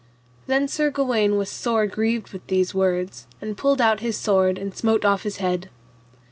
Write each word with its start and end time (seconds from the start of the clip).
Then 0.47 0.67
Sir 0.67 0.89
Gawaine 0.89 1.37
was 1.37 1.51
sore 1.51 1.85
grieved 1.85 2.33
with 2.33 2.47
these 2.47 2.73
words, 2.73 3.27
and 3.39 3.55
pulled 3.55 3.79
out 3.79 3.99
his 3.99 4.17
sword 4.17 4.57
and 4.57 4.75
smote 4.75 5.05
off 5.05 5.21
his 5.21 5.37
head. 5.37 5.69